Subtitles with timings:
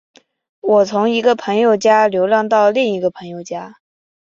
[0.61, 3.75] 我从一个朋友家流浪到另一个朋友家。